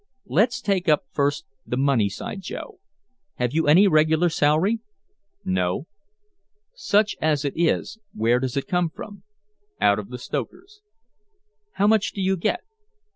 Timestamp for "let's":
0.25-0.61